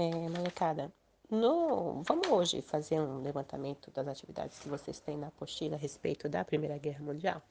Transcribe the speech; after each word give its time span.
É, 0.00 0.28
molecada, 0.28 0.92
no, 1.28 2.04
vamos 2.04 2.28
hoje 2.28 2.62
fazer 2.62 3.00
um 3.00 3.20
levantamento 3.20 3.90
das 3.90 4.06
atividades 4.06 4.56
que 4.60 4.68
vocês 4.68 5.00
têm 5.00 5.16
na 5.16 5.26
apostila 5.26 5.74
a 5.74 5.78
respeito 5.78 6.28
da 6.28 6.44
Primeira 6.44 6.78
Guerra 6.78 7.02
Mundial. 7.04 7.42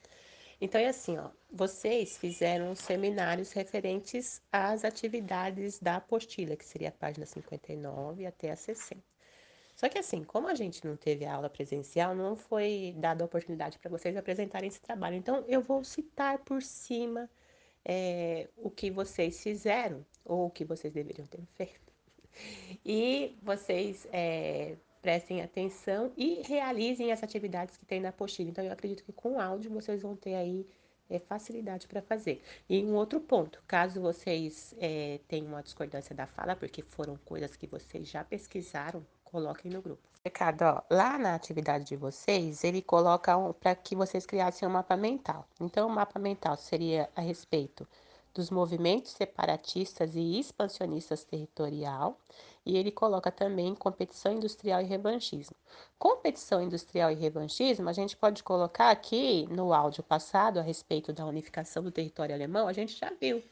Então 0.62 0.80
é 0.80 0.88
assim, 0.88 1.18
ó, 1.18 1.30
vocês 1.52 2.18
fizeram 2.18 2.74
seminários 2.74 3.52
referentes 3.52 4.42
às 4.50 4.86
atividades 4.86 5.78
da 5.80 5.98
apostila, 5.98 6.56
que 6.56 6.64
seria 6.64 6.88
a 6.88 6.92
página 6.94 7.26
59 7.26 8.26
até 8.26 8.52
a 8.52 8.56
60. 8.56 9.04
Só 9.76 9.90
que 9.90 10.00
assim, 10.00 10.24
como 10.24 10.48
a 10.48 10.56
gente 10.56 10.88
não 10.88 10.96
teve 10.96 11.26
aula 11.26 11.50
presencial, 11.50 12.16
não 12.16 12.38
foi 12.38 12.96
dada 12.98 13.26
a 13.26 13.28
oportunidade 13.28 13.78
para 13.78 13.92
vocês 13.92 14.16
apresentarem 14.16 14.70
esse 14.70 14.80
trabalho. 14.80 15.18
Então 15.18 15.44
eu 15.50 15.62
vou 15.62 15.84
citar 15.84 16.40
por 16.40 16.62
cima 16.64 17.30
é, 17.84 18.48
o 18.56 18.72
que 18.72 18.90
vocês 18.90 19.44
fizeram 19.44 20.06
ou 20.24 20.46
o 20.46 20.50
que 20.50 20.64
vocês 20.64 20.94
deveriam 20.94 21.28
ter 21.28 21.46
feito 21.54 21.97
e 22.86 23.38
vocês 23.42 24.08
é, 24.12 24.76
prestem 25.02 25.42
atenção 25.42 26.12
e 26.18 26.42
realizem 26.46 27.12
as 27.12 27.24
atividades 27.24 27.78
que 27.78 27.86
tem 27.86 28.00
na 28.00 28.10
apostila. 28.10 28.50
Então, 28.50 28.64
eu 28.64 28.72
acredito 28.72 29.04
que 29.04 29.12
com 29.12 29.40
áudio 29.40 29.72
vocês 29.72 30.02
vão 30.02 30.16
ter 30.16 30.36
aí 30.36 30.66
é, 31.10 31.20
facilidade 31.20 31.88
para 31.88 32.02
fazer. 32.02 32.42
E 32.70 32.84
um 32.84 32.96
outro 32.96 33.20
ponto, 33.20 33.62
caso 33.68 34.02
vocês 34.02 34.76
é, 34.80 35.20
tenham 35.28 35.48
uma 35.48 35.64
discordância 35.64 36.16
da 36.16 36.26
fala, 36.26 36.56
porque 36.56 36.82
foram 36.82 37.18
coisas 37.26 37.56
que 37.56 37.68
vocês 37.68 38.08
já 38.08 38.24
pesquisaram, 38.24 39.06
coloquem 39.24 39.72
no 39.72 39.82
grupo. 39.82 40.08
Ricardo, 40.24 40.64
ó, 40.64 40.82
lá 40.90 41.18
na 41.18 41.36
atividade 41.36 41.86
de 41.86 41.96
vocês, 41.96 42.64
ele 42.64 42.82
coloca 42.82 43.38
um, 43.38 43.54
para 43.54 43.74
que 43.76 43.96
vocês 43.96 44.26
criassem 44.26 44.68
um 44.68 44.72
mapa 44.72 44.98
mental. 44.98 45.48
Então, 45.62 45.88
o 45.88 45.90
mapa 45.90 46.20
mental 46.20 46.58
seria 46.58 47.10
a 47.16 47.22
respeito 47.22 47.88
dos 48.38 48.52
movimentos 48.52 49.14
separatistas 49.14 50.16
e 50.16 50.40
expansionistas 50.40 51.24
territorial, 51.24 52.20
e 52.64 52.78
ele 52.78 52.92
coloca 52.92 53.32
também 53.32 53.74
competição 53.74 54.34
industrial 54.34 54.80
e 54.80 54.86
revanchismo. 54.86 55.56
Competição 55.98 56.62
industrial 56.62 57.12
e 57.12 57.16
revanchismo, 57.16 57.90
a 57.90 57.94
gente 57.94 58.16
pode 58.16 58.44
colocar 58.44 58.92
aqui 58.92 59.48
no 59.50 59.74
áudio 59.74 60.04
passado 60.04 60.60
a 60.60 60.62
respeito 60.62 61.12
da 61.12 61.26
unificação 61.26 61.82
do 61.82 61.92
território 61.92 62.36
alemão, 62.36 62.68
a 62.68 62.74
gente 62.74 62.96
já 62.96 63.12
viu, 63.20 63.44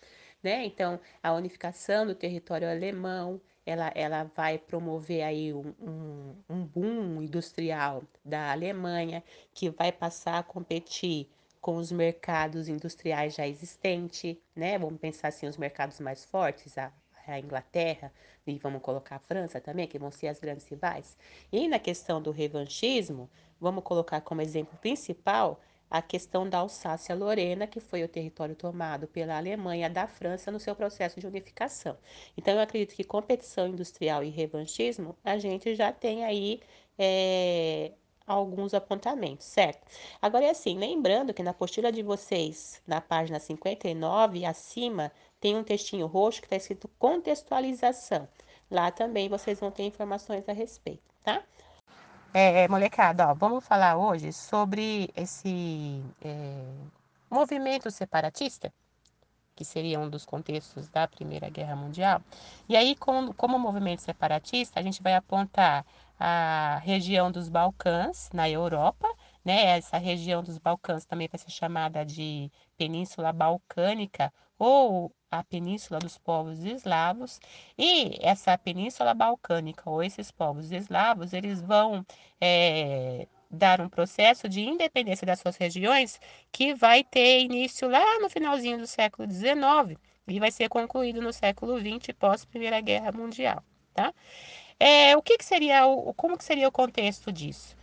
né? 0.44 0.64
Então, 0.66 1.00
a 1.24 1.34
unificação 1.34 2.06
do 2.06 2.14
território 2.14 2.70
alemão, 2.70 3.42
ela, 3.66 3.92
ela 3.96 4.30
vai 4.36 4.60
promover 4.60 5.24
aí 5.24 5.52
um, 5.52 5.74
um, 5.82 6.36
um 6.48 6.64
boom 6.64 7.24
industrial 7.24 8.04
da 8.24 8.52
Alemanha, 8.52 9.24
que 9.52 9.72
vai 9.72 9.92
passar 9.92 10.38
a 10.38 10.44
competir 10.44 11.28
com 11.66 11.78
os 11.78 11.92
mercados 11.92 12.70
industriais 12.70 13.34
já 13.34 13.48
existentes, 13.48 14.38
né? 14.56 14.78
Vamos 14.78 15.00
pensar 15.00 15.30
assim, 15.30 15.48
os 15.48 15.58
mercados 15.58 16.00
mais 16.00 16.24
fortes, 16.24 16.78
a, 16.78 16.94
a 17.26 17.40
Inglaterra, 17.40 18.14
e 18.46 18.60
vamos 18.60 18.84
colocar 18.84 19.16
a 19.16 19.20
França 19.20 19.60
também, 19.60 19.88
que 19.88 19.98
vão 19.98 20.12
ser 20.12 20.28
as 20.28 20.40
grandes 20.40 20.68
rivais. 20.68 21.18
E 21.52 21.68
na 21.68 21.80
questão 21.80 22.22
do 22.22 22.30
revanchismo, 22.30 23.28
vamos 23.60 23.84
colocar 23.84 24.22
como 24.22 24.44
exemplo 24.44 24.78
principal 24.78 25.60
a 25.90 26.04
questão 26.04 26.48
da 26.48 26.60
Alsácia-Lorena, 26.60 27.66
que 27.66 27.80
foi 27.80 28.04
o 28.04 28.08
território 28.08 28.56
tomado 28.56 29.08
pela 29.08 29.36
Alemanha 29.36 29.90
da 29.90 30.06
França 30.06 30.52
no 30.52 30.60
seu 30.60 30.76
processo 30.76 31.20
de 31.20 31.26
unificação. 31.26 31.98
Então, 32.38 32.54
eu 32.54 32.60
acredito 32.60 32.96
que 32.96 33.04
competição 33.04 33.68
industrial 33.68 34.24
e 34.24 34.30
revanchismo, 34.30 35.18
a 35.24 35.40
gente 35.40 35.74
já 35.74 35.92
tem 35.92 36.26
aí 36.26 36.62
é, 36.96 37.92
alguns 38.26 38.74
apontamentos, 38.74 39.46
certo? 39.46 39.86
Agora 40.22 40.46
é 40.46 40.50
assim, 40.50 40.78
lembrando 40.78 41.34
que 41.34 41.44
na 41.44 41.52
apostila 41.52 41.92
de 41.92 42.02
vocês, 42.02 42.82
na 42.88 43.00
página 43.00 43.40
59, 43.40 44.46
acima, 44.46 45.12
tem 45.40 45.56
um 45.56 45.64
textinho 45.64 46.08
roxo 46.08 46.42
que 46.42 46.48
está 46.48 46.56
escrito 46.56 46.90
contextualização. 46.98 48.28
Lá 48.70 48.92
também 48.92 49.30
vocês 49.30 49.60
vão 49.60 49.70
ter 49.70 49.84
informações 49.84 50.48
a 50.50 50.54
respeito, 50.54 51.04
tá? 51.24 51.44
É, 52.34 52.68
molecada, 52.68 53.30
ó, 53.30 53.34
vamos 53.34 53.66
falar 53.66 53.96
hoje 53.96 54.34
sobre 54.34 55.10
esse 55.16 56.04
é, 56.22 56.66
movimento 57.30 57.90
separatista, 57.90 58.74
que 59.56 59.64
seria 59.64 60.00
um 60.00 60.10
dos 60.10 60.26
contextos 60.26 60.90
da 60.90 61.08
Primeira 61.08 61.50
Guerra 61.50 61.78
Mundial. 61.78 62.22
E 62.68 62.76
aí, 62.76 62.94
como, 62.96 63.34
como 63.34 63.58
movimento 63.58 64.02
separatista, 64.02 64.80
a 64.80 64.84
gente 64.84 65.02
vai 65.02 65.14
apontar 65.14 65.86
a 66.20 66.80
região 66.84 67.32
dos 67.32 67.50
Balcãs, 67.50 68.30
na 68.34 68.50
Europa, 68.50 69.08
né? 69.44 69.78
Essa 69.78 69.98
região 69.98 70.44
dos 70.44 70.58
Balcãs 70.58 71.06
também 71.06 71.28
vai 71.32 71.40
ser 71.40 71.52
chamada 71.52 72.06
de 72.06 72.52
Península 72.78 73.32
Balcânica 73.34 74.34
ou 74.58 75.14
a 75.30 75.44
Península 75.44 76.00
dos 76.00 76.18
Povos 76.18 76.64
Eslavos. 76.64 77.40
E 77.78 78.18
essa 78.22 78.58
Península 78.58 79.14
Balcânica 79.14 79.90
ou 79.90 80.02
esses 80.04 80.32
povos 80.32 80.72
eslavos, 80.72 81.34
eles 81.34 81.62
vão 81.62 82.06
é, 82.40 83.28
dar 83.50 83.82
um 83.82 83.90
processo 83.90 84.48
de 84.50 84.62
independência 84.62 85.26
das 85.26 85.40
suas 85.40 85.58
regiões 85.58 86.20
que 86.52 86.74
vai 86.74 87.04
ter 87.04 87.42
início 87.42 87.90
lá 87.90 88.20
no 88.20 88.30
finalzinho 88.30 88.78
do 88.78 88.88
século 88.88 89.30
XIX 89.30 90.00
e 90.28 90.40
vai 90.40 90.52
ser 90.52 90.70
concluído 90.70 91.22
no 91.22 91.32
século 91.32 91.80
XX, 91.80 92.14
pós 92.18 92.46
Primeira 92.46 92.82
Guerra 92.82 93.12
Mundial, 93.12 93.64
tá? 93.94 94.14
É, 94.80 95.16
o 95.16 95.22
que, 95.22 95.38
que 95.38 95.46
seria 95.46 95.86
o, 95.88 96.14
como 96.14 96.38
que 96.38 96.44
seria 96.44 96.68
o 96.68 96.72
contexto 96.72 97.32
disso? 97.32 97.76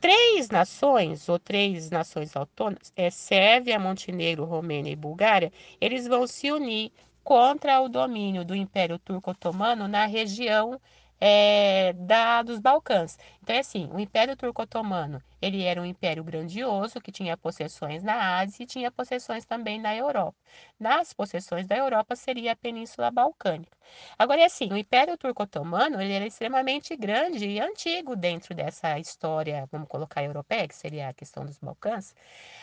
Três 0.00 0.48
nações, 0.48 1.28
ou 1.28 1.38
três 1.38 1.90
nações 1.90 2.34
autônomas, 2.36 2.92
é 2.96 3.10
Sérvia, 3.10 3.78
Montenegro, 3.78 4.44
Romênia 4.44 4.90
e 4.92 4.96
Bulgária, 4.96 5.52
eles 5.80 6.06
vão 6.06 6.26
se 6.26 6.50
unir 6.50 6.92
contra 7.22 7.80
o 7.80 7.88
domínio 7.88 8.44
do 8.44 8.54
Império 8.54 8.98
Turco 8.98 9.30
Otomano 9.32 9.86
na 9.88 10.06
região 10.06 10.80
é, 11.20 11.92
da, 11.92 12.42
dos 12.42 12.58
Balcãs. 12.58 13.18
Então, 13.42 13.54
é 13.54 13.58
assim, 13.60 13.88
o 13.92 14.00
Império 14.00 14.36
Turco-Otomano, 14.36 15.22
ele 15.40 15.62
era 15.62 15.80
um 15.80 15.84
império 15.84 16.22
grandioso 16.24 17.00
que 17.00 17.12
tinha 17.12 17.36
possessões 17.36 18.02
na 18.02 18.38
Ásia 18.38 18.62
e 18.62 18.66
tinha 18.66 18.90
possessões 18.90 19.44
também 19.44 19.80
na 19.80 19.94
Europa. 19.94 20.36
Nas 20.78 21.12
possessões 21.12 21.66
da 21.66 21.76
Europa 21.76 22.16
seria 22.16 22.52
a 22.52 22.56
Península 22.56 23.10
Balcânica. 23.10 23.76
Agora, 24.18 24.40
é 24.40 24.44
assim, 24.44 24.72
o 24.72 24.76
Império 24.76 25.16
Turco-Otomano, 25.16 26.00
ele 26.00 26.12
era 26.12 26.26
extremamente 26.26 26.96
grande 26.96 27.46
e 27.46 27.60
antigo 27.60 28.14
dentro 28.14 28.54
dessa 28.54 28.98
história, 28.98 29.68
vamos 29.70 29.88
colocar 29.88 30.22
europeia, 30.22 30.68
que 30.68 30.74
seria 30.74 31.08
a 31.08 31.12
questão 31.12 31.44
dos 31.44 31.58
Balcãs. 31.58 32.14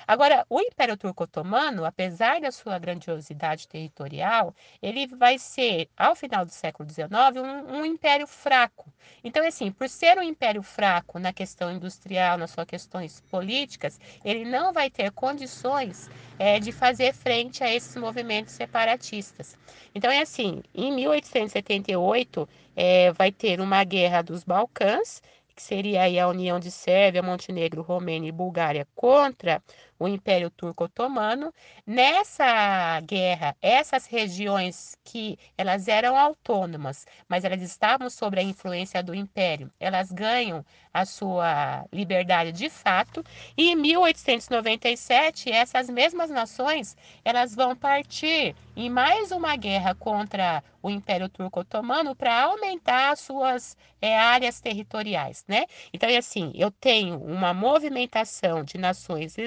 Agora, 0.07 0.45
o 0.49 0.61
Império 0.61 0.95
Turco-Otomano, 0.97 1.85
apesar 1.85 2.39
da 2.39 2.51
sua 2.51 2.79
grandiosidade 2.79 3.67
territorial, 3.67 4.55
ele 4.81 5.07
vai 5.07 5.37
ser, 5.37 5.89
ao 5.97 6.15
final 6.15 6.45
do 6.45 6.51
século 6.51 6.89
XIX, 6.89 7.09
um, 7.37 7.79
um 7.79 7.85
império 7.85 8.27
fraco. 8.27 8.91
Então, 9.23 9.45
assim, 9.45 9.71
por 9.71 9.89
ser 9.89 10.17
um 10.17 10.23
império 10.23 10.63
fraco 10.63 11.19
na 11.19 11.33
questão 11.33 11.71
industrial, 11.71 12.37
nas 12.37 12.51
suas 12.51 12.66
questões 12.67 13.23
políticas, 13.31 13.99
ele 14.23 14.45
não 14.45 14.73
vai 14.73 14.89
ter 14.89 15.11
condições 15.11 16.09
é, 16.37 16.59
de 16.59 16.71
fazer 16.71 17.13
frente 17.13 17.63
a 17.63 17.73
esses 17.73 17.95
movimentos 17.95 18.53
separatistas. 18.53 19.57
Então, 19.95 20.11
é 20.11 20.21
assim, 20.21 20.61
em 20.75 20.93
1878 20.93 22.47
é, 22.75 23.11
vai 23.13 23.31
ter 23.31 23.59
uma 23.59 23.83
guerra 23.83 24.21
dos 24.21 24.43
Balcãs, 24.43 25.21
que 25.55 25.63
seria 25.63 26.03
aí 26.03 26.19
a 26.19 26.27
união 26.27 26.59
de 26.59 26.69
Sérvia, 26.69 27.23
Montenegro, 27.23 27.81
Romênia 27.81 28.29
e 28.29 28.31
Bulgária 28.31 28.87
contra 28.93 29.63
o 29.99 30.07
Império 30.07 30.49
Turco 30.49 30.85
Otomano. 30.85 31.53
Nessa 31.85 32.99
guerra, 33.01 33.55
essas 33.61 34.05
regiões 34.05 34.97
que 35.03 35.37
elas 35.57 35.87
eram 35.87 36.17
autônomas, 36.17 37.05
mas 37.27 37.43
elas 37.43 37.61
estavam 37.61 38.09
sob 38.09 38.39
a 38.39 38.43
influência 38.43 39.01
do 39.03 39.13
Império, 39.15 39.71
elas 39.79 40.11
ganham 40.11 40.65
a 40.93 41.05
sua 41.05 41.85
liberdade 41.93 42.51
de 42.51 42.69
fato. 42.69 43.23
E 43.55 43.69
em 43.69 43.75
1897, 43.75 45.51
essas 45.51 45.89
mesmas 45.89 46.29
nações, 46.29 46.95
elas 47.23 47.53
vão 47.53 47.75
partir 47.75 48.55
em 48.75 48.89
mais 48.89 49.31
uma 49.31 49.55
guerra 49.55 49.93
contra 49.95 50.63
o 50.81 50.89
Império 50.89 51.29
Turco 51.29 51.59
Otomano 51.59 52.15
para 52.15 52.43
aumentar 52.43 53.11
as 53.11 53.19
suas 53.19 53.77
é, 54.01 54.17
áreas 54.17 54.59
territoriais, 54.61 55.43
né? 55.47 55.65
Então, 55.93 56.09
é 56.09 56.17
assim, 56.17 56.51
eu 56.55 56.71
tenho 56.71 57.17
uma 57.21 57.53
movimentação 57.53 58.63
de 58.63 58.77
nações 58.77 59.37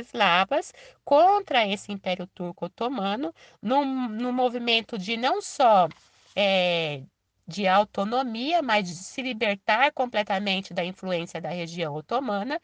contra 1.04 1.66
esse 1.66 1.92
Império 1.92 2.26
Turco 2.26 2.66
Otomano, 2.66 3.34
num, 3.62 4.08
num 4.08 4.32
movimento 4.32 4.98
de 4.98 5.16
não 5.16 5.40
só 5.42 5.88
é, 6.37 7.02
de 7.46 7.66
autonomia, 7.66 8.62
mas 8.62 8.88
de 8.88 8.94
se 8.94 9.20
libertar 9.22 9.92
completamente 9.92 10.72
da 10.72 10.84
influência 10.84 11.40
da 11.40 11.50
região 11.50 11.94
otomana 11.94 12.60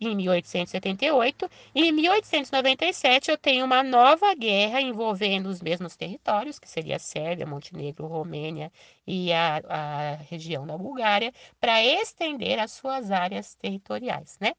em 0.00 0.14
1878. 0.16 1.50
E 1.74 1.84
em 1.84 1.92
1897 1.92 3.30
eu 3.30 3.36
tenho 3.38 3.64
uma 3.64 3.82
nova 3.82 4.34
guerra 4.34 4.80
envolvendo 4.80 5.48
os 5.48 5.60
mesmos 5.60 5.96
territórios, 5.96 6.58
que 6.58 6.68
seria 6.68 6.98
Sérvia, 6.98 7.46
Montenegro, 7.46 8.06
Romênia 8.06 8.72
e 9.06 9.32
a, 9.32 9.60
a 9.68 10.14
região 10.16 10.66
da 10.66 10.78
Bulgária, 10.78 11.32
para 11.60 11.84
estender 11.84 12.58
as 12.58 12.72
suas 12.72 13.10
áreas 13.10 13.54
territoriais, 13.54 14.38
né? 14.40 14.52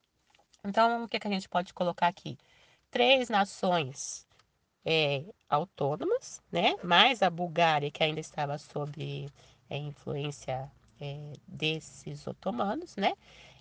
Então, 0.64 1.04
o 1.04 1.08
que, 1.08 1.20
que 1.20 1.28
a 1.28 1.32
gente 1.32 1.50
pode 1.50 1.74
colocar 1.74 2.08
aqui? 2.08 2.38
Três 2.92 3.30
nações 3.30 4.28
é, 4.86 5.24
autônomas, 5.50 6.42
né? 6.52 6.76
Mais 6.84 7.22
a 7.22 7.30
Bulgária, 7.30 7.90
que 7.90 8.04
ainda 8.04 8.20
estava 8.20 8.58
sob 8.58 9.28
é, 9.70 9.78
influência 9.78 10.70
é, 11.00 11.32
desses 11.48 12.28
otomanos, 12.28 12.96
né? 12.98 13.14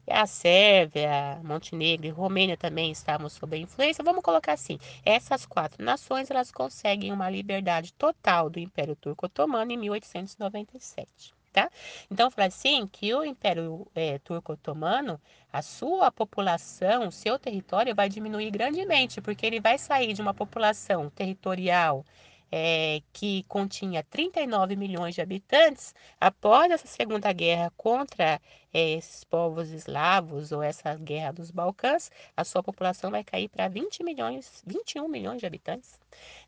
A 0.09 0.27
Sérvia, 0.27 1.41
Montenegro 1.45 2.07
e 2.07 2.11
Romênia 2.11 2.57
também 2.57 2.91
estavam 2.91 3.29
sob 3.29 3.57
a 3.57 3.61
influência. 3.61 4.03
Vamos 4.03 4.23
colocar 4.23 4.55
assim: 4.55 4.79
essas 5.05 5.47
quatro 5.47 5.85
nações 5.85 6.31
elas 6.31 6.51
conseguem 6.51 7.13
uma 7.13 7.31
liberdade 7.31 7.93
total 7.93 8.51
do 8.51 8.59
Império 8.59 8.97
Turco 8.97 9.27
Otomano 9.27 9.71
em 9.71 9.77
1897. 9.77 11.33
Tá? 11.53 11.69
Então, 12.09 12.31
fala 12.31 12.47
assim 12.47 12.87
que 12.87 13.13
o 13.13 13.25
Império 13.25 13.85
é, 13.93 14.19
Turco 14.21 14.53
Otomano, 14.53 15.21
a 15.53 15.61
sua 15.63 16.13
população, 16.13 17.09
o 17.09 17.13
seu 17.13 17.41
território 17.41 17.93
vai 17.93 18.09
diminuir 18.09 18.51
grandemente, 18.53 19.21
porque 19.21 19.47
ele 19.47 19.61
vai 19.61 19.77
sair 19.77 20.13
de 20.13 20.23
uma 20.23 20.33
população 20.33 21.11
territorial 21.11 22.05
é, 22.53 23.01
que 23.13 23.45
continha 23.45 24.03
39 24.03 24.77
milhões 24.77 25.15
de 25.15 25.21
habitantes, 25.21 25.95
após 26.21 26.71
essa 26.71 26.87
Segunda 26.87 27.33
Guerra 27.33 27.73
contra 27.77 28.41
é, 28.73 28.91
esses 28.93 29.25
povos 29.25 29.71
eslavos 29.71 30.53
ou 30.53 30.63
essa 30.63 30.95
guerra 30.97 31.33
dos 31.33 31.51
Balcãs, 31.51 32.11
a 32.37 32.45
sua 32.45 32.63
população 32.63 33.11
vai 33.11 33.23
cair 33.25 33.49
para 33.49 33.69
20 33.69 34.03
milhões, 34.03 34.63
21 34.67 35.09
milhões 35.09 35.41
de 35.41 35.47
habitantes, 35.47 35.99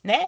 né? 0.02 0.26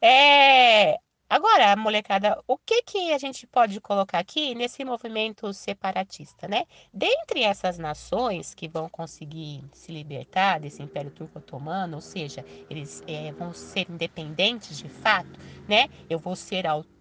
É, 0.00 0.98
Agora, 1.28 1.74
molecada, 1.76 2.40
o 2.46 2.56
que 2.56 2.82
que 2.82 3.12
a 3.12 3.18
gente 3.18 3.46
pode 3.48 3.80
colocar 3.80 4.18
aqui 4.20 4.54
nesse 4.54 4.84
movimento 4.84 5.52
separatista, 5.52 6.46
né? 6.46 6.64
Dentre 6.92 7.42
essas 7.42 7.78
nações 7.78 8.54
que 8.54 8.68
vão 8.68 8.88
conseguir 8.88 9.64
se 9.72 9.90
libertar 9.90 10.60
desse 10.60 10.82
Império 10.84 11.10
Turco 11.10 11.38
Otomano, 11.40 11.96
ou 11.96 12.00
seja, 12.00 12.44
eles 12.70 13.02
é, 13.08 13.32
vão 13.32 13.52
ser 13.52 13.90
independentes 13.90 14.78
de 14.78 14.88
fato, 14.88 15.38
né? 15.66 15.88
Eu 16.08 16.20
vou 16.20 16.36
ser 16.36 16.64
autônomo 16.66 16.95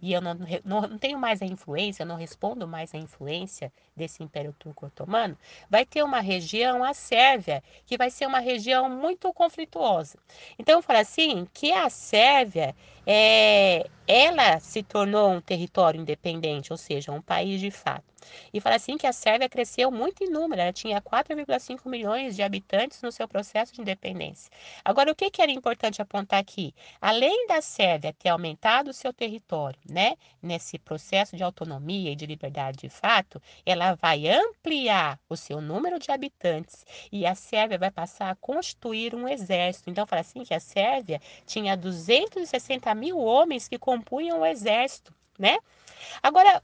e 0.00 0.12
eu 0.12 0.20
não, 0.20 0.34
não, 0.64 0.80
não 0.82 0.98
tenho 0.98 1.18
mais 1.18 1.42
a 1.42 1.46
influência, 1.46 2.02
eu 2.02 2.06
não 2.06 2.16
respondo 2.16 2.66
mais 2.66 2.94
à 2.94 2.98
influência 2.98 3.72
desse 3.96 4.22
Império 4.22 4.54
Turco 4.58 4.86
Otomano. 4.86 5.36
Vai 5.68 5.84
ter 5.84 6.02
uma 6.02 6.20
região, 6.20 6.82
a 6.84 6.94
Sérvia, 6.94 7.62
que 7.86 7.96
vai 7.96 8.10
ser 8.10 8.26
uma 8.26 8.38
região 8.38 8.88
muito 8.88 9.32
conflituosa. 9.32 10.18
Então, 10.58 10.80
fala 10.82 11.00
assim 11.00 11.46
que 11.52 11.72
a 11.72 11.90
Sérvia 11.90 12.74
é, 13.06 13.88
ela 14.08 14.58
se 14.58 14.82
tornou 14.82 15.30
um 15.30 15.40
território 15.40 16.00
independente, 16.00 16.72
ou 16.72 16.78
seja, 16.78 17.12
um 17.12 17.20
país 17.20 17.60
de 17.60 17.70
fato. 17.70 18.08
E 18.52 18.60
fala 18.60 18.76
assim 18.76 18.96
que 18.96 19.06
a 19.06 19.12
Sérvia 19.12 19.48
cresceu 19.48 19.90
muito 19.90 20.24
em 20.24 20.30
número, 20.30 20.60
ela 20.60 20.72
tinha 20.72 21.00
4,5 21.00 21.88
milhões 21.88 22.34
de 22.34 22.42
habitantes 22.42 23.00
no 23.02 23.12
seu 23.12 23.28
processo 23.28 23.74
de 23.74 23.80
independência. 23.80 24.50
Agora, 24.84 25.12
o 25.12 25.14
que, 25.14 25.30
que 25.30 25.42
era 25.42 25.52
importante 25.52 26.02
apontar 26.02 26.40
aqui? 26.40 26.74
Além 27.00 27.46
da 27.46 27.60
Sérvia 27.60 28.12
ter 28.12 28.30
aumentado 28.30 28.90
o 28.90 28.94
seu 28.94 29.12
território, 29.12 29.78
né, 29.88 30.16
nesse 30.42 30.78
processo 30.78 31.36
de 31.36 31.42
autonomia 31.42 32.12
e 32.12 32.16
de 32.16 32.26
liberdade 32.26 32.78
de 32.78 32.88
fato, 32.88 33.40
ela 33.64 33.94
vai 33.94 34.28
ampliar 34.28 35.18
o 35.28 35.36
seu 35.36 35.60
número 35.60 35.98
de 35.98 36.10
habitantes 36.10 36.84
e 37.12 37.26
a 37.26 37.34
Sérvia 37.34 37.78
vai 37.78 37.90
passar 37.90 38.30
a 38.30 38.36
constituir 38.36 39.14
um 39.14 39.28
exército. 39.28 39.90
Então, 39.90 40.06
fala 40.06 40.20
assim 40.20 40.44
que 40.44 40.54
a 40.54 40.60
Sérvia 40.60 41.20
tinha 41.46 41.76
260 41.76 42.94
mil 42.94 43.18
homens 43.18 43.68
que 43.68 43.78
compunham 43.98 44.40
o 44.40 44.46
exército, 44.46 45.12
né? 45.38 45.58
Agora, 46.22 46.62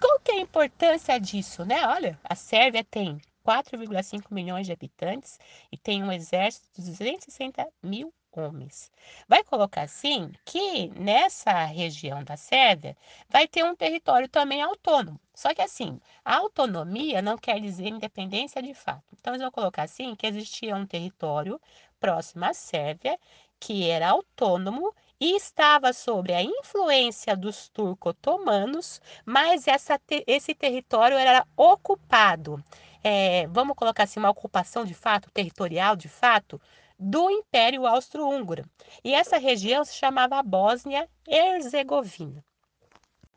qual 0.00 0.20
que 0.20 0.32
é 0.32 0.34
a 0.34 0.40
importância 0.40 1.18
disso, 1.20 1.64
né? 1.64 1.86
Olha, 1.86 2.18
a 2.24 2.34
Sérvia 2.34 2.84
tem 2.84 3.20
4,5 3.44 4.24
milhões 4.30 4.66
de 4.66 4.72
habitantes 4.72 5.38
e 5.70 5.76
tem 5.76 6.02
um 6.02 6.10
exército 6.10 6.66
de 6.76 6.90
260 6.90 7.66
mil 7.82 8.12
homens. 8.32 8.90
Vai 9.28 9.42
colocar 9.44 9.82
assim 9.82 10.32
que 10.44 10.88
nessa 10.88 11.64
região 11.64 12.22
da 12.22 12.36
Sérvia 12.36 12.96
vai 13.30 13.46
ter 13.46 13.64
um 13.64 13.74
território 13.74 14.28
também 14.28 14.60
autônomo. 14.60 15.18
Só 15.34 15.54
que 15.54 15.62
assim, 15.62 15.98
a 16.24 16.36
autonomia 16.36 17.22
não 17.22 17.38
quer 17.38 17.60
dizer 17.60 17.88
independência 17.88 18.62
de 18.62 18.74
fato. 18.74 19.04
Então, 19.18 19.32
eles 19.32 19.42
vão 19.42 19.50
colocar 19.50 19.84
assim 19.84 20.14
que 20.14 20.26
existia 20.26 20.76
um 20.76 20.86
território 20.86 21.60
próximo 21.98 22.44
à 22.44 22.52
Sérvia 22.52 23.18
que 23.58 23.88
era 23.88 24.10
autônomo 24.10 24.94
e 25.20 25.36
estava 25.36 25.92
sob 25.92 26.32
a 26.32 26.42
influência 26.42 27.36
dos 27.36 27.68
turco-otomanos, 27.68 29.00
mas 29.24 29.66
essa, 29.66 30.00
esse 30.26 30.54
território 30.54 31.16
era 31.16 31.46
ocupado. 31.56 32.62
É, 33.02 33.46
vamos 33.48 33.76
colocar 33.76 34.04
assim, 34.04 34.20
uma 34.20 34.30
ocupação 34.30 34.84
de 34.84 34.94
fato, 34.94 35.30
territorial 35.30 35.96
de 35.96 36.08
fato, 36.08 36.60
do 36.98 37.30
Império 37.30 37.86
Austro-Húngaro. 37.86 38.64
E 39.04 39.14
essa 39.14 39.38
região 39.38 39.84
se 39.84 39.94
chamava 39.94 40.42
Bósnia-Herzegovina. 40.42 42.44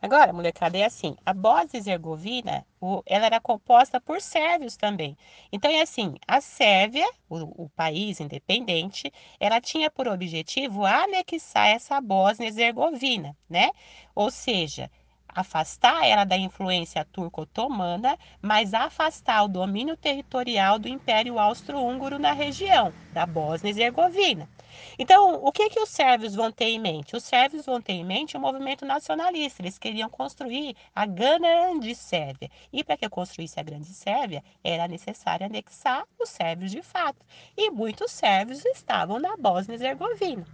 Agora, 0.02 0.32
molecada, 0.32 0.78
é 0.78 0.86
assim, 0.86 1.16
a 1.26 1.34
Bósnia-Herzegovina, 1.34 2.66
ela 3.06 3.26
era 3.26 3.40
composta 3.42 4.00
por 4.00 4.22
sérvios 4.22 4.78
também. 4.78 5.18
Então, 5.52 5.70
é 5.70 5.82
assim, 5.82 6.16
a 6.26 6.40
Sérvia, 6.40 7.06
o, 7.30 7.66
o 7.66 7.70
país 7.70 8.22
independente, 8.22 9.12
ela 9.40 9.60
tinha 9.60 9.92
por 9.92 10.08
objetivo 10.08 10.86
anexar 10.86 11.68
essa 11.68 12.00
Bósnia-Herzegovina, 12.00 13.36
né? 13.50 13.72
Ou 14.16 14.32
seja, 14.32 14.90
afastar 15.34 16.06
ela 16.06 16.24
da 16.24 16.38
influência 16.38 17.06
turco-otomana, 17.06 18.18
mas 18.42 18.74
afastar 18.74 19.44
o 19.44 19.48
domínio 19.48 19.96
territorial 19.96 20.80
do 20.80 20.88
Império 20.88 21.40
Austro-Húngaro 21.40 22.20
na 22.20 22.32
região 22.32 22.94
da 23.14 23.26
Bósnia 23.26 23.72
e 23.72 23.72
Herzegovina. 23.72 24.50
Então, 24.98 25.36
o 25.44 25.52
que, 25.52 25.70
que 25.70 25.80
os 25.80 25.90
sérvios 25.90 26.36
vão 26.36 26.52
ter 26.52 26.66
em 26.66 26.80
mente? 26.80 27.16
Os 27.16 27.24
sérvios 27.24 27.66
vão 27.66 27.82
ter 27.82 27.94
em 27.94 28.06
mente 28.06 28.38
o 28.38 28.40
movimento 28.40 28.86
nacionalista. 28.86 29.62
Eles 29.62 29.78
queriam 29.78 30.10
construir 30.10 30.76
a 30.96 31.06
grande 31.06 31.96
Sérvia. 31.96 32.50
E 32.72 32.84
para 32.84 32.98
que 32.98 33.10
construísse 33.10 33.60
a 33.60 33.64
grande 33.64 33.88
Sérvia, 33.88 34.44
era 34.64 34.88
necessário 34.88 35.46
anexar 35.46 36.06
os 36.20 36.30
sérvios 36.30 36.72
de 36.72 36.82
fato. 36.82 37.26
E 37.58 37.70
muitos 37.72 38.12
sérvios 38.12 38.64
estavam 38.66 39.20
na 39.20 39.36
Bósnia 39.38 39.76
e 39.76 39.84
Herzegovina. 39.84 40.46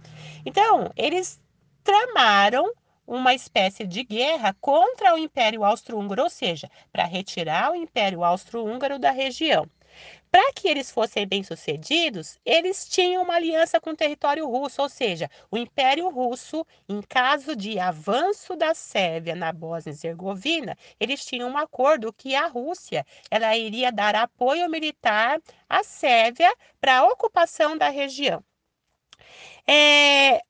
Então, 0.44 0.90
eles 0.96 1.40
tramaram 1.84 2.72
uma 3.06 3.34
espécie 3.34 3.86
de 3.86 4.02
guerra 4.02 4.54
contra 4.60 5.14
o 5.14 5.18
Império 5.18 5.64
Austro-Húngaro, 5.64 6.24
ou 6.24 6.30
seja, 6.30 6.70
para 6.92 7.04
retirar 7.04 7.72
o 7.72 7.76
Império 7.76 8.24
Austro-Húngaro 8.24 8.98
da 8.98 9.10
região. 9.10 9.68
Para 10.30 10.52
que 10.52 10.68
eles 10.68 10.90
fossem 10.90 11.26
bem-sucedidos, 11.26 12.38
eles 12.44 12.86
tinham 12.86 13.22
uma 13.22 13.36
aliança 13.36 13.80
com 13.80 13.90
o 13.90 13.96
território 13.96 14.46
russo, 14.46 14.82
ou 14.82 14.88
seja, 14.88 15.30
o 15.50 15.56
Império 15.56 16.08
Russo, 16.10 16.66
em 16.88 17.00
caso 17.00 17.56
de 17.56 17.78
avanço 17.78 18.54
da 18.54 18.74
Sérvia 18.74 19.34
na 19.34 19.52
Bósnia-Herzegovina, 19.52 20.76
eles 21.00 21.24
tinham 21.24 21.48
um 21.48 21.56
acordo 21.56 22.12
que 22.12 22.34
a 22.34 22.46
Rússia 22.48 23.06
ela 23.30 23.56
iria 23.56 23.90
dar 23.90 24.14
apoio 24.14 24.68
militar 24.68 25.40
à 25.68 25.82
Sérvia 25.82 26.52
para 26.80 26.98
a 26.98 27.04
ocupação 27.04 27.78
da 27.78 27.88
região. 27.88 28.44
É, 29.66 30.40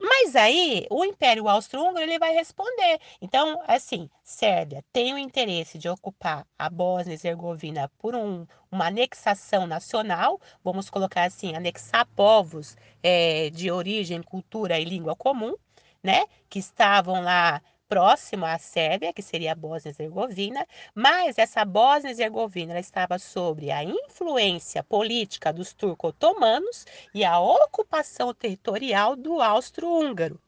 mas 0.00 0.34
aí 0.34 0.86
o 0.90 1.04
Império 1.04 1.48
Austro-Húngaro 1.48 2.00
ele 2.00 2.18
vai 2.18 2.32
responder. 2.32 2.98
Então, 3.20 3.60
assim, 3.66 4.08
Sérvia 4.24 4.82
tem 4.92 5.12
o 5.12 5.18
interesse 5.18 5.76
de 5.76 5.88
ocupar 5.88 6.46
a 6.58 6.70
Bósnia 6.70 7.12
e 7.12 7.14
Herzegovina 7.14 7.90
por 7.98 8.14
um, 8.14 8.46
uma 8.70 8.86
anexação 8.86 9.66
nacional, 9.66 10.40
vamos 10.64 10.88
colocar 10.88 11.24
assim, 11.24 11.54
anexar 11.54 12.06
povos 12.16 12.76
é, 13.02 13.50
de 13.50 13.70
origem, 13.70 14.22
cultura 14.22 14.78
e 14.78 14.84
língua 14.84 15.14
comum, 15.14 15.54
né, 16.02 16.24
que 16.48 16.58
estavam 16.58 17.22
lá 17.22 17.60
próximo 17.90 18.46
à 18.46 18.56
Sérvia, 18.56 19.12
que 19.12 19.20
seria 19.20 19.50
a 19.50 19.54
Bósnia-Herzegovina, 19.56 20.64
mas 20.94 21.38
essa 21.38 21.64
Bósnia-Herzegovina 21.64 22.78
estava 22.78 23.18
sob 23.18 23.68
a 23.68 23.82
influência 23.82 24.84
política 24.84 25.52
dos 25.52 25.72
turco-otomanos 25.72 26.86
e 27.12 27.24
a 27.24 27.40
ocupação 27.40 28.32
territorial 28.32 29.16
do 29.16 29.42
austro-húngaro. 29.42 30.40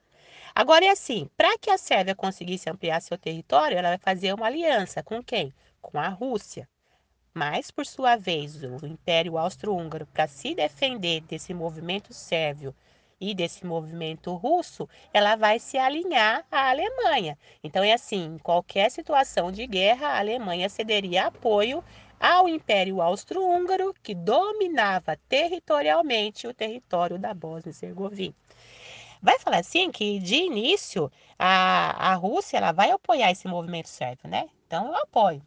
Agora 0.54 0.84
é 0.84 0.90
assim, 0.90 1.28
para 1.36 1.58
que 1.58 1.68
a 1.68 1.76
Sérvia 1.76 2.14
conseguisse 2.14 2.70
ampliar 2.70 3.02
seu 3.02 3.18
território, 3.18 3.76
ela 3.76 3.88
vai 3.88 3.98
fazer 3.98 4.32
uma 4.32 4.46
aliança 4.46 5.02
com 5.02 5.20
quem? 5.20 5.52
Com 5.80 5.98
a 5.98 6.08
Rússia. 6.08 6.68
Mas, 7.34 7.72
por 7.72 7.84
sua 7.84 8.14
vez, 8.14 8.62
o 8.62 8.86
Império 8.86 9.36
Austro-Húngaro, 9.36 10.06
para 10.06 10.28
se 10.28 10.54
defender 10.54 11.22
desse 11.22 11.52
movimento 11.52 12.14
sérvio 12.14 12.72
e 13.22 13.34
desse 13.34 13.64
movimento 13.64 14.34
russo, 14.34 14.88
ela 15.14 15.36
vai 15.36 15.60
se 15.60 15.78
alinhar 15.78 16.44
à 16.50 16.70
Alemanha. 16.70 17.38
Então 17.62 17.84
é 17.84 17.92
assim, 17.92 18.34
em 18.34 18.38
qualquer 18.38 18.90
situação 18.90 19.52
de 19.52 19.64
guerra, 19.64 20.08
a 20.08 20.18
Alemanha 20.18 20.68
cederia 20.68 21.26
apoio 21.26 21.84
ao 22.18 22.48
Império 22.48 23.00
Austro-Húngaro, 23.00 23.94
que 24.02 24.12
dominava 24.12 25.16
territorialmente 25.28 26.48
o 26.48 26.54
território 26.54 27.16
da 27.16 27.32
Bósnia-Herzegovina. 27.32 28.34
Vai 29.22 29.38
falar 29.38 29.58
assim 29.58 29.92
que 29.92 30.18
de 30.18 30.34
início 30.34 31.10
a, 31.38 32.12
a 32.12 32.14
Rússia 32.14 32.56
ela 32.56 32.72
vai 32.72 32.90
apoiar 32.90 33.30
esse 33.30 33.46
movimento 33.46 33.88
sérvio, 33.88 34.28
né? 34.28 34.48
Então 34.66 34.88
eu 34.88 34.96
apoio. 34.96 35.40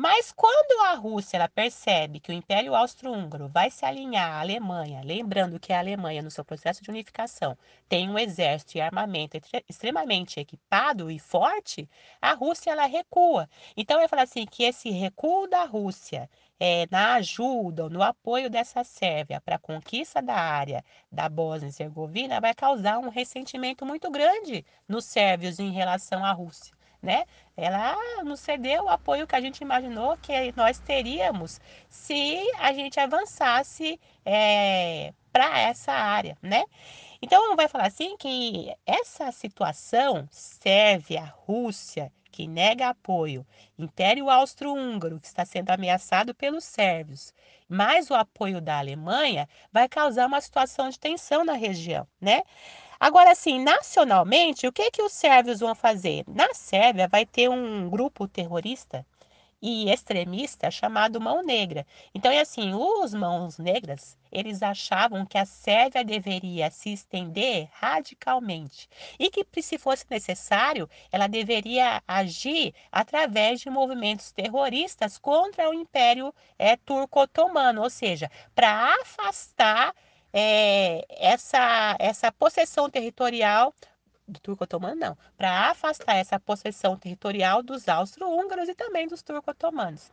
Mas 0.00 0.30
quando 0.30 0.80
a 0.82 0.94
Rússia 0.94 1.38
ela 1.38 1.48
percebe 1.48 2.20
que 2.20 2.30
o 2.30 2.32
Império 2.32 2.72
Austro-Húngaro 2.72 3.48
vai 3.48 3.68
se 3.68 3.84
alinhar 3.84 4.30
à 4.30 4.40
Alemanha, 4.40 5.02
lembrando 5.04 5.58
que 5.58 5.72
a 5.72 5.80
Alemanha, 5.80 6.22
no 6.22 6.30
seu 6.30 6.44
processo 6.44 6.80
de 6.84 6.88
unificação, 6.88 7.58
tem 7.88 8.08
um 8.08 8.16
exército 8.16 8.78
e 8.78 8.80
armamento 8.80 9.36
extremamente 9.68 10.38
equipado 10.38 11.10
e 11.10 11.18
forte, 11.18 11.90
a 12.22 12.32
Rússia 12.32 12.70
ela 12.70 12.86
recua. 12.86 13.50
Então, 13.76 14.00
eu 14.00 14.08
falo 14.08 14.22
assim 14.22 14.46
que 14.46 14.62
esse 14.62 14.88
recuo 14.88 15.48
da 15.48 15.64
Rússia 15.64 16.30
é, 16.60 16.86
na 16.92 17.14
ajuda, 17.14 17.88
no 17.88 18.00
apoio 18.00 18.48
dessa 18.48 18.84
Sérvia 18.84 19.40
para 19.40 19.56
a 19.56 19.58
conquista 19.58 20.22
da 20.22 20.36
área 20.36 20.84
da 21.10 21.28
Bósnia 21.28 21.66
e 21.66 21.70
Herzegovina 21.70 22.40
vai 22.40 22.54
causar 22.54 23.00
um 23.00 23.08
ressentimento 23.08 23.84
muito 23.84 24.08
grande 24.12 24.64
nos 24.86 25.06
sérvios 25.06 25.58
em 25.58 25.72
relação 25.72 26.24
à 26.24 26.30
Rússia 26.30 26.77
né? 27.02 27.24
Ela 27.56 27.96
não 28.24 28.36
cedeu 28.36 28.84
o 28.84 28.88
apoio 28.88 29.26
que 29.26 29.36
a 29.36 29.40
gente 29.40 29.60
imaginou 29.60 30.16
que 30.18 30.32
nós 30.56 30.78
teríamos 30.78 31.60
se 31.88 32.38
a 32.58 32.72
gente 32.72 32.98
avançasse 33.00 34.00
é, 34.24 35.12
para 35.32 35.58
essa 35.60 35.92
área, 35.92 36.36
né? 36.42 36.64
Então, 37.20 37.56
vai 37.56 37.68
falar 37.68 37.86
assim 37.86 38.16
que 38.16 38.72
essa 38.86 39.32
situação 39.32 40.28
serve 40.30 41.16
à 41.16 41.24
Rússia, 41.24 42.12
que 42.30 42.46
nega 42.46 42.90
apoio, 42.90 43.44
Império 43.76 44.30
Austro-Húngaro, 44.30 45.18
que 45.18 45.26
está 45.26 45.44
sendo 45.44 45.70
ameaçado 45.70 46.32
pelos 46.32 46.62
sérvios, 46.64 47.34
mais 47.68 48.10
o 48.10 48.14
apoio 48.14 48.60
da 48.60 48.78
Alemanha, 48.78 49.48
vai 49.72 49.88
causar 49.88 50.26
uma 50.26 50.40
situação 50.40 50.88
de 50.88 51.00
tensão 51.00 51.44
na 51.44 51.54
região, 51.54 52.06
né? 52.20 52.42
Agora, 53.00 53.30
assim, 53.30 53.62
nacionalmente, 53.62 54.66
o 54.66 54.72
que, 54.72 54.90
que 54.90 55.02
os 55.02 55.12
sérvios 55.12 55.60
vão 55.60 55.74
fazer? 55.74 56.24
Na 56.26 56.52
Sérvia 56.52 57.06
vai 57.06 57.24
ter 57.24 57.48
um 57.48 57.88
grupo 57.88 58.26
terrorista 58.26 59.06
e 59.62 59.90
extremista 59.90 60.70
chamado 60.70 61.20
Mão 61.20 61.42
Negra. 61.42 61.86
Então, 62.14 62.30
é 62.30 62.40
assim, 62.40 62.74
os 62.74 63.14
Mãos 63.14 63.56
Negras, 63.58 64.16
eles 64.32 64.62
achavam 64.62 65.24
que 65.24 65.38
a 65.38 65.44
Sérvia 65.44 66.04
deveria 66.04 66.70
se 66.70 66.92
estender 66.92 67.68
radicalmente 67.72 68.88
e 69.18 69.30
que, 69.30 69.46
se 69.62 69.78
fosse 69.78 70.04
necessário, 70.10 70.88
ela 71.12 71.28
deveria 71.28 72.02
agir 72.06 72.74
através 72.90 73.60
de 73.60 73.70
movimentos 73.70 74.32
terroristas 74.32 75.18
contra 75.18 75.70
o 75.70 75.74
Império 75.74 76.34
é, 76.58 76.76
Turco-Otomano, 76.76 77.82
ou 77.82 77.90
seja, 77.90 78.30
para 78.54 78.94
afastar 79.00 79.94
é, 80.38 81.04
essa, 81.08 81.96
essa 81.98 82.30
possessão 82.30 82.88
territorial 82.88 83.74
do 84.26 84.38
turco 84.38 84.64
otomano, 84.64 84.94
não, 84.94 85.18
para 85.36 85.70
afastar 85.70 86.14
essa 86.16 86.38
possessão 86.38 86.96
territorial 86.96 87.62
dos 87.62 87.88
austro-húngaros 87.88 88.68
e 88.68 88.74
também 88.74 89.08
dos 89.08 89.22
turco-otomanos. 89.22 90.12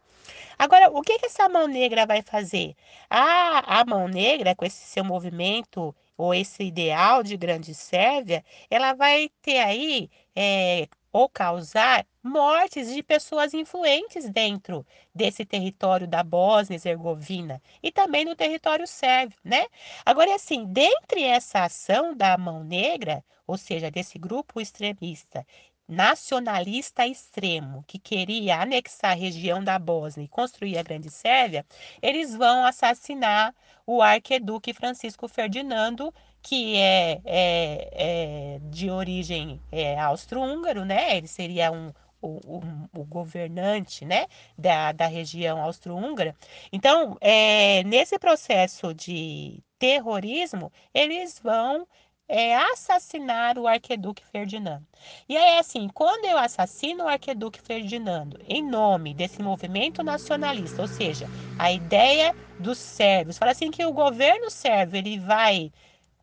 Agora, 0.57 0.89
o 0.89 1.01
que, 1.01 1.19
que 1.19 1.25
essa 1.25 1.49
mão 1.49 1.67
negra 1.67 2.05
vai 2.05 2.21
fazer? 2.21 2.75
A, 3.09 3.81
a 3.81 3.85
mão 3.85 4.07
negra, 4.07 4.55
com 4.55 4.65
esse 4.65 4.85
seu 4.85 5.03
movimento 5.03 5.93
ou 6.17 6.33
esse 6.33 6.63
ideal 6.63 7.21
de 7.21 7.35
grande 7.35 7.75
Sérvia, 7.75 8.43
ela 8.69 8.93
vai 8.93 9.29
ter 9.41 9.59
aí 9.59 10.09
é, 10.33 10.87
ou 11.15 11.29
causar 11.29 12.05
mortes 12.21 12.93
de 12.93 13.01
pessoas 13.01 13.53
influentes 13.53 14.29
dentro 14.29 14.85
desse 15.13 15.45
território 15.45 16.05
da 16.05 16.21
Bósnia 16.21 16.77
e 16.77 17.61
e 17.81 17.89
também 17.89 18.25
no 18.25 18.35
território 18.35 18.85
sérvio, 18.85 19.37
né? 19.41 19.65
Agora, 20.05 20.35
assim, 20.35 20.65
dentre 20.65 21.23
essa 21.23 21.63
ação 21.63 22.13
da 22.13 22.37
Mão 22.37 22.65
Negra, 22.65 23.23
ou 23.47 23.57
seja, 23.57 23.89
desse 23.89 24.19
grupo 24.19 24.59
extremista 24.59 25.45
nacionalista 25.87 27.07
extremo 27.07 27.81
que 27.87 27.97
queria 27.97 28.59
anexar 28.59 29.11
a 29.11 29.15
região 29.15 29.63
da 29.63 29.79
Bósnia 29.79 30.25
e 30.25 30.27
construir 30.27 30.77
a 30.77 30.83
Grande 30.83 31.09
Sérvia, 31.09 31.65
eles 32.01 32.35
vão 32.35 32.65
assassinar 32.65 33.55
o 33.85 34.01
arqueduque 34.01 34.73
Francisco 34.73 35.29
Ferdinando 35.29 36.13
que 36.45 36.77
é, 36.77 37.19
é, 37.25 37.89
é 38.55 38.59
de 38.69 38.91
origem 38.91 39.59
é, 39.71 39.99
austro-húngaro, 39.99 40.85
né? 40.85 41.17
Ele 41.17 41.27
seria 41.27 41.71
um, 41.71 41.91
o, 42.21 42.61
o, 42.93 43.03
governante 43.03 44.05
né, 44.05 44.27
da, 44.55 44.91
da 44.91 45.07
região 45.07 45.59
austro-húngara. 45.59 46.35
Então, 46.71 47.17
é, 47.19 47.83
nesse 47.85 48.19
processo 48.19 48.93
de 48.93 49.59
terrorismo, 49.79 50.71
eles 50.93 51.39
vão 51.43 51.87
é, 52.27 52.55
assassinar 52.55 53.57
o 53.57 53.67
arqueduque 53.67 54.23
Ferdinando. 54.31 54.85
E 55.27 55.35
aí, 55.35 55.57
assim, 55.57 55.89
quando 55.91 56.25
eu 56.25 56.37
assassino 56.37 57.05
o 57.05 57.07
arqueduque 57.07 57.59
Ferdinando 57.59 58.39
em 58.47 58.63
nome 58.63 59.15
desse 59.15 59.41
movimento 59.41 60.03
nacionalista, 60.03 60.79
ou 60.83 60.87
seja, 60.87 61.27
a 61.57 61.71
ideia 61.71 62.35
dos 62.59 62.77
sérvios, 62.77 63.39
fala 63.39 63.51
assim 63.51 63.71
que 63.71 63.83
o 63.83 63.91
governo 63.91 64.51
sérvio 64.51 64.99
ele 64.99 65.17
vai 65.17 65.71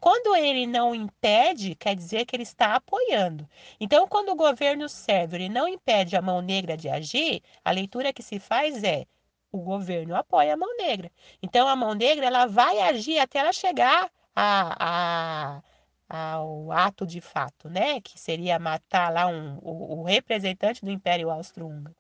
quando 0.03 0.35
ele 0.35 0.67
não 0.67 0.93
impede, 0.93 1.77
quer 1.77 1.95
dizer 1.95 2.27
que 2.27 2.35
ele 2.35 2.43
está 2.43 2.75
apoiando. 2.75 3.49
Então, 3.79 4.09
quando 4.09 4.31
o 4.31 4.35
governo 4.35 4.89
sérvio 4.89 5.37
ele 5.37 5.49
não 5.49 5.69
impede 5.69 6.17
a 6.17 6.21
mão 6.23 6.43
negra 6.43 6.77
de 6.77 6.89
agir, 6.89 7.41
a 7.65 7.71
leitura 7.71 8.13
que 8.13 8.21
se 8.21 8.41
faz 8.41 8.83
é 8.83 9.07
o 9.53 9.59
governo 9.61 10.17
apoia 10.17 10.55
a 10.55 10.57
mão 10.57 10.77
negra. 10.77 11.09
Então, 11.41 11.69
a 11.69 11.77
mão 11.77 11.95
negra 11.95 12.27
ela 12.27 12.47
vai 12.47 12.81
agir 12.81 13.21
até 13.21 13.39
ela 13.39 13.53
chegar 13.53 14.11
a, 14.35 15.61
a, 15.61 15.63
ao 16.09 16.73
ato 16.73 17.07
de 17.07 17.21
fato, 17.21 17.69
né? 17.71 18.01
Que 18.01 18.19
seria 18.19 18.59
matar 18.59 19.13
lá 19.13 19.29
um, 19.29 19.59
o, 19.63 20.01
o 20.01 20.03
representante 20.03 20.85
do 20.85 20.91
Império 20.91 21.31
Austro-Húngaro. 21.31 21.95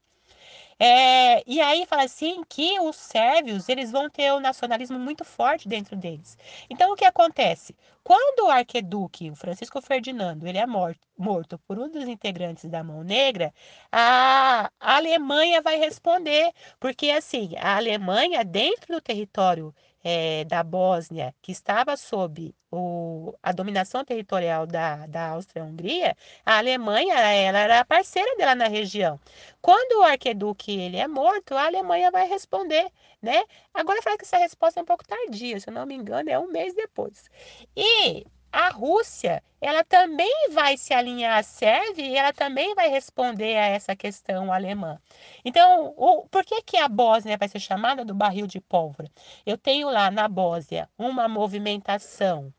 É, 0.84 1.44
e 1.46 1.60
aí 1.60 1.86
fala 1.86 2.02
assim 2.02 2.42
que 2.48 2.80
os 2.80 2.96
sérvios 2.96 3.68
eles 3.68 3.92
vão 3.92 4.10
ter 4.10 4.32
o 4.32 4.40
nacionalismo 4.40 4.98
muito 4.98 5.24
forte 5.24 5.68
dentro 5.68 5.94
deles. 5.94 6.36
Então 6.68 6.90
o 6.92 6.96
que 6.96 7.04
acontece? 7.04 7.76
Quando 8.02 8.46
o 8.48 8.50
arqueduque, 8.50 9.30
o 9.30 9.36
Francisco 9.36 9.80
Ferdinando, 9.80 10.44
ele 10.44 10.58
é 10.58 10.66
morto, 10.66 11.06
morto 11.16 11.56
por 11.68 11.78
um 11.78 11.88
dos 11.88 12.08
integrantes 12.08 12.68
da 12.68 12.82
Mão 12.82 13.04
Negra, 13.04 13.54
a 13.92 14.70
Alemanha 14.80 15.62
vai 15.62 15.78
responder, 15.78 16.50
porque 16.80 17.10
assim 17.10 17.54
a 17.58 17.76
Alemanha 17.76 18.44
dentro 18.44 18.92
do 18.96 19.00
território 19.00 19.72
é, 20.04 20.44
da 20.44 20.62
Bósnia, 20.62 21.34
que 21.40 21.52
estava 21.52 21.96
sob 21.96 22.54
o, 22.70 23.34
a 23.42 23.52
dominação 23.52 24.04
territorial 24.04 24.66
da, 24.66 25.06
da 25.06 25.28
Áustria-Hungria, 25.30 26.16
a 26.44 26.58
Alemanha 26.58 27.14
ela 27.14 27.58
era 27.58 27.84
parceira 27.84 28.36
dela 28.36 28.54
na 28.54 28.68
região. 28.68 29.20
Quando 29.60 30.00
o 30.00 30.02
arqueduque 30.02 30.72
ele 30.72 30.96
é 30.96 31.06
morto, 31.06 31.54
a 31.54 31.66
Alemanha 31.66 32.10
vai 32.10 32.26
responder, 32.28 32.90
né? 33.20 33.44
Agora 33.74 34.02
fala 34.02 34.16
que 34.18 34.24
essa 34.24 34.38
resposta 34.38 34.80
é 34.80 34.82
um 34.82 34.86
pouco 34.86 35.06
tardia, 35.06 35.60
se 35.60 35.68
eu 35.68 35.74
não 35.74 35.86
me 35.86 35.94
engano, 35.94 36.30
é 36.30 36.38
um 36.38 36.48
mês 36.48 36.74
depois. 36.74 37.30
E 37.76 38.24
a 38.52 38.68
Rússia, 38.68 39.42
ela 39.60 39.82
também 39.82 40.50
vai 40.50 40.76
se 40.76 40.92
alinhar 40.92 41.38
à 41.38 41.42
Sérvia 41.42 42.04
e 42.04 42.16
ela 42.16 42.32
também 42.32 42.74
vai 42.74 42.88
responder 42.88 43.56
a 43.56 43.66
essa 43.66 43.96
questão 43.96 44.52
alemã. 44.52 45.00
Então, 45.44 45.94
o, 45.96 46.28
por 46.28 46.44
que, 46.44 46.60
que 46.62 46.76
a 46.76 46.88
Bósnia 46.88 47.38
vai 47.38 47.48
ser 47.48 47.60
chamada 47.60 48.04
do 48.04 48.14
barril 48.14 48.46
de 48.46 48.60
pólvora? 48.60 49.10
Eu 49.46 49.56
tenho 49.56 49.88
lá 49.88 50.10
na 50.10 50.28
Bósnia 50.28 50.88
uma 50.98 51.28
movimentação. 51.28 52.52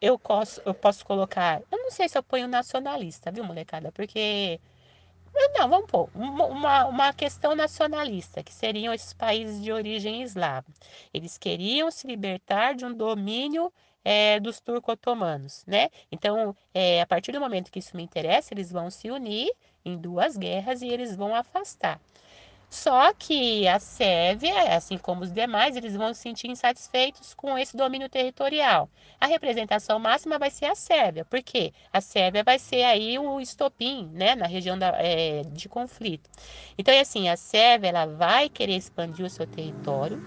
Eu 0.00 0.18
posso, 0.18 0.62
eu 0.64 0.72
posso 0.72 1.04
colocar, 1.04 1.60
eu 1.72 1.78
não 1.78 1.90
sei 1.90 2.08
se 2.08 2.16
eu 2.16 2.22
ponho 2.22 2.46
nacionalista, 2.46 3.32
viu, 3.32 3.42
molecada? 3.42 3.90
Porque 3.90 4.60
não, 5.54 5.68
vamos 5.68 5.90
pôr 5.90 6.08
uma, 6.14 6.86
uma 6.86 7.12
questão 7.12 7.54
nacionalista, 7.54 8.42
que 8.42 8.52
seriam 8.52 8.92
esses 8.94 9.12
países 9.12 9.62
de 9.62 9.72
origem 9.72 10.22
eslava. 10.22 10.66
Eles 11.12 11.36
queriam 11.38 11.90
se 11.90 12.06
libertar 12.06 12.74
de 12.74 12.84
um 12.84 12.92
domínio 12.92 13.72
é, 14.10 14.40
dos 14.40 14.58
turco-otomanos, 14.58 15.64
né? 15.66 15.90
Então, 16.10 16.56
é, 16.72 17.02
a 17.02 17.06
partir 17.06 17.30
do 17.30 17.38
momento 17.38 17.70
que 17.70 17.78
isso 17.78 17.94
me 17.94 18.02
interessa, 18.02 18.54
eles 18.54 18.72
vão 18.72 18.90
se 18.90 19.10
unir 19.10 19.52
em 19.84 19.98
duas 19.98 20.34
guerras 20.34 20.80
e 20.80 20.88
eles 20.88 21.14
vão 21.14 21.34
afastar. 21.34 22.00
Só 22.70 23.12
que 23.12 23.68
a 23.68 23.78
Sérvia, 23.78 24.74
assim 24.74 24.96
como 24.96 25.24
os 25.24 25.30
demais, 25.30 25.76
eles 25.76 25.94
vão 25.94 26.14
se 26.14 26.22
sentir 26.22 26.48
insatisfeitos 26.48 27.34
com 27.34 27.58
esse 27.58 27.76
domínio 27.76 28.08
territorial. 28.08 28.88
A 29.20 29.26
representação 29.26 29.98
máxima 29.98 30.38
vai 30.38 30.50
ser 30.50 30.66
a 30.66 30.74
Sérvia, 30.74 31.26
porque 31.26 31.74
a 31.92 32.00
Sérvia 32.00 32.42
vai 32.42 32.58
ser 32.58 32.84
aí 32.84 33.18
o 33.18 33.38
estopim, 33.38 34.08
né, 34.14 34.34
na 34.34 34.46
região 34.46 34.78
da, 34.78 34.88
é, 34.96 35.42
de 35.52 35.68
conflito. 35.68 36.30
Então, 36.78 36.94
é 36.94 37.00
assim, 37.00 37.28
a 37.28 37.36
Sérvia 37.36 37.88
ela 37.88 38.06
vai 38.06 38.48
querer 38.48 38.76
expandir 38.76 39.26
o 39.26 39.30
seu 39.30 39.46
território 39.46 40.18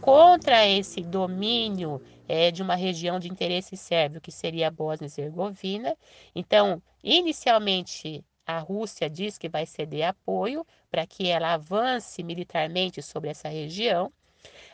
contra 0.00 0.68
esse 0.68 1.00
domínio 1.00 1.98
é, 2.28 2.50
de 2.50 2.62
uma 2.62 2.74
região 2.74 3.18
de 3.18 3.28
interesse 3.28 3.76
sérvio, 3.76 4.20
que 4.20 4.32
seria 4.32 4.68
a 4.68 4.70
Bósnia 4.70 5.06
e 5.06 5.20
Herzegovina. 5.20 5.96
Então, 6.34 6.82
inicialmente, 7.02 8.24
a 8.46 8.58
Rússia 8.58 9.08
diz 9.08 9.38
que 9.38 9.48
vai 9.48 9.66
ceder 9.66 10.08
apoio 10.08 10.66
para 10.90 11.06
que 11.06 11.28
ela 11.28 11.54
avance 11.54 12.22
militarmente 12.22 13.02
sobre 13.02 13.30
essa 13.30 13.48
região. 13.48 14.12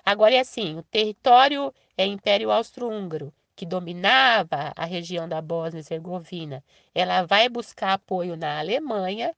Agora 0.05 0.35
é 0.35 0.41
assim, 0.41 0.77
o 0.77 0.83
território 0.83 1.73
é 1.97 2.05
Império 2.05 2.51
Austro-Húngaro, 2.51 3.33
que 3.55 3.67
dominava 3.67 4.73
a 4.75 4.85
região 4.85 5.29
da 5.29 5.41
Bósnia 5.41 5.81
e 5.81 5.83
Herzegovina, 5.83 6.65
ela 6.95 7.25
vai 7.27 7.49
buscar 7.49 7.93
apoio 7.93 8.37
na 8.37 8.59
Alemanha. 8.59 9.35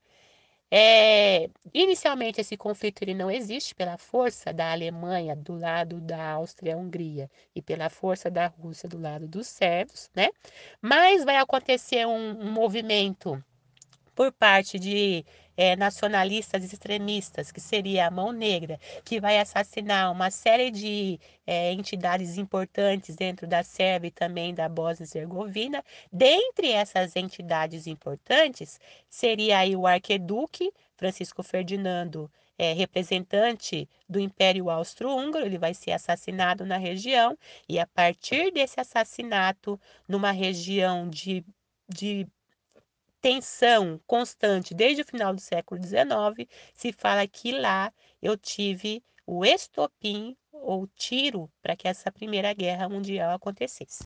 Eh, 0.74 1.50
inicialmente 1.74 2.40
esse 2.40 2.56
conflito 2.56 3.02
ele 3.02 3.12
não 3.14 3.30
existe 3.30 3.74
pela 3.74 3.98
força 3.98 4.54
da 4.54 4.72
Alemanha 4.72 5.36
do 5.36 5.54
lado 5.54 6.00
da 6.00 6.30
Áustria-Hungria 6.32 7.30
e 7.54 7.60
pela 7.60 7.90
força 7.90 8.30
da 8.30 8.46
Rússia 8.46 8.88
do 8.88 8.98
lado 8.98 9.28
dos 9.28 9.46
sérvios, 9.48 10.10
né, 10.16 10.30
mas 10.80 11.24
vai 11.24 11.36
acontecer 11.36 12.06
um 12.06 12.40
um 12.42 12.50
movimento 12.50 13.42
por 14.22 14.30
parte 14.32 14.78
de, 14.78 15.24
eh, 15.56 15.74
nacionalistas 15.74 16.62
extremistas, 16.72 17.50
que 17.50 17.60
seria 17.60 18.06
a 18.06 18.10
Mão 18.10 18.30
Negra, 18.30 18.78
que 19.04 19.20
vai 19.20 19.36
assassinar 19.40 20.12
uma 20.12 20.30
série 20.30 20.70
de, 20.70 21.18
eh, 21.44 21.72
entidades 21.72 22.38
importantes 22.38 23.16
dentro 23.16 23.48
da 23.48 23.64
Sérvia 23.64 24.08
e 24.08 24.10
também 24.12 24.54
da 24.54 24.68
Bósnia 24.68 25.06
e 25.12 25.18
Herzegovina. 25.18 25.82
Dentre 26.12 26.70
essas 26.70 27.16
entidades 27.16 27.88
importantes, 27.88 28.78
seria 29.08 29.58
aí 29.58 29.74
o 29.74 29.86
arquiduque 29.88 30.72
Francisco 30.96 31.42
Ferdinando, 31.42 32.30
eh, 32.56 32.72
representante 32.74 33.88
do 34.08 34.20
Império 34.20 34.70
Austro-Húngaro, 34.70 35.46
ele 35.46 35.58
vai 35.58 35.74
ser 35.74 35.90
assassinado 35.92 36.64
na 36.64 36.76
região, 36.76 37.36
e 37.68 37.80
a 37.80 37.86
partir 37.88 38.52
desse 38.52 38.78
assassinato, 38.78 39.80
numa 40.08 40.30
região 40.30 41.08
de 41.10 41.44
de 41.88 42.26
tensão 43.22 44.00
constante 44.06 44.74
desde 44.74 45.02
o 45.02 45.06
final 45.06 45.34
do 45.34 45.40
século 45.40 45.80
XIX, 45.80 46.48
se 46.74 46.92
fala 46.92 47.26
que 47.28 47.52
lá 47.52 47.92
eu 48.22 48.36
tive 48.36 49.02
o 49.26 49.44
estopim 49.44 50.36
ou 50.52 50.86
tiro 50.88 51.50
para 51.62 51.76
que 51.76 51.88
essa 51.88 52.12
primeira 52.12 52.52
guerra 52.54 52.88
mundial 52.88 53.32
acontecesse. 53.34 54.00